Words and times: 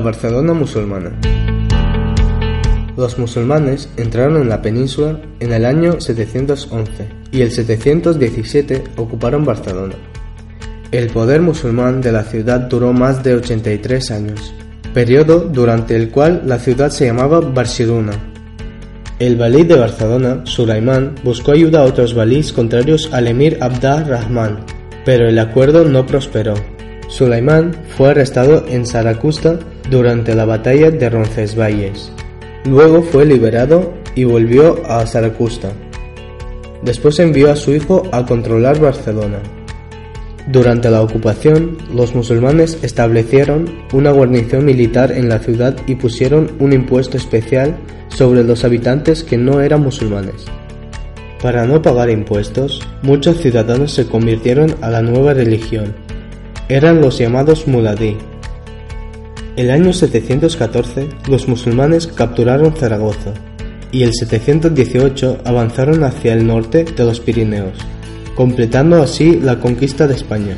Barcelona 0.00 0.52
musulmana. 0.52 1.12
Los 2.96 3.18
musulmanes 3.18 3.88
entraron 3.96 4.40
en 4.40 4.48
la 4.48 4.62
península 4.62 5.20
en 5.40 5.52
el 5.52 5.64
año 5.64 6.00
711 6.00 7.08
y 7.32 7.40
el 7.40 7.50
717 7.50 8.84
ocuparon 8.96 9.44
Barcelona. 9.44 9.94
El 10.92 11.08
poder 11.08 11.40
musulmán 11.40 12.00
de 12.00 12.12
la 12.12 12.22
ciudad 12.22 12.60
duró 12.60 12.92
más 12.92 13.24
de 13.24 13.34
83 13.34 14.12
años, 14.12 14.54
periodo 14.92 15.40
durante 15.40 15.96
el 15.96 16.10
cual 16.10 16.42
la 16.46 16.60
ciudad 16.60 16.90
se 16.90 17.06
llamaba 17.06 17.40
Barcelona. 17.40 18.12
El 19.18 19.36
valí 19.36 19.64
de 19.64 19.76
Barcelona, 19.76 20.42
Sulaimán, 20.44 21.16
buscó 21.24 21.52
ayuda 21.52 21.80
a 21.80 21.84
otros 21.84 22.14
valís 22.14 22.52
contrarios 22.52 23.08
al 23.12 23.26
emir 23.26 23.58
Abd 23.60 24.08
Rahman, 24.08 24.60
pero 25.04 25.28
el 25.28 25.38
acuerdo 25.38 25.84
no 25.84 26.06
prosperó. 26.06 26.54
Sulaimán 27.14 27.70
fue 27.96 28.10
arrestado 28.10 28.64
en 28.68 28.84
Saracusta 28.84 29.60
durante 29.88 30.34
la 30.34 30.46
batalla 30.46 30.90
de 30.90 31.08
Roncesvalles. 31.08 32.10
Luego 32.64 33.02
fue 33.02 33.24
liberado 33.24 33.94
y 34.16 34.24
volvió 34.24 34.84
a 34.84 35.06
Saracusta. 35.06 35.70
Después 36.82 37.20
envió 37.20 37.52
a 37.52 37.56
su 37.56 37.72
hijo 37.72 38.02
a 38.10 38.26
controlar 38.26 38.80
Barcelona. 38.80 39.38
Durante 40.48 40.90
la 40.90 41.02
ocupación, 41.02 41.78
los 41.94 42.16
musulmanes 42.16 42.78
establecieron 42.82 43.72
una 43.92 44.10
guarnición 44.10 44.64
militar 44.64 45.12
en 45.12 45.28
la 45.28 45.38
ciudad 45.38 45.76
y 45.86 45.94
pusieron 45.94 46.50
un 46.58 46.72
impuesto 46.72 47.16
especial 47.16 47.76
sobre 48.08 48.42
los 48.42 48.64
habitantes 48.64 49.22
que 49.22 49.38
no 49.38 49.60
eran 49.60 49.82
musulmanes. 49.82 50.46
Para 51.40 51.64
no 51.64 51.80
pagar 51.80 52.10
impuestos, 52.10 52.80
muchos 53.02 53.36
ciudadanos 53.36 53.92
se 53.92 54.08
convirtieron 54.08 54.74
a 54.80 54.90
la 54.90 55.00
nueva 55.00 55.32
religión. 55.32 56.03
Eran 56.68 57.00
los 57.00 57.18
llamados 57.18 57.66
muladí, 57.66 58.16
el 59.56 59.70
año 59.70 59.92
714 59.92 61.08
los 61.28 61.46
musulmanes 61.46 62.08
capturaron 62.08 62.74
Zaragoza 62.74 63.32
y 63.92 64.02
el 64.02 64.12
718 64.12 65.42
avanzaron 65.44 66.02
hacia 66.02 66.32
el 66.32 66.44
norte 66.44 66.84
de 66.84 67.04
los 67.04 67.20
Pirineos, 67.20 67.78
completando 68.34 69.00
así 69.00 69.38
la 69.38 69.60
conquista 69.60 70.08
de 70.08 70.14
España. 70.14 70.56